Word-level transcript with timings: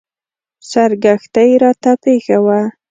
سرګښتۍ 0.71 1.51
راته 1.63 1.91
پېښه 2.03 2.37
وه. 2.45 2.61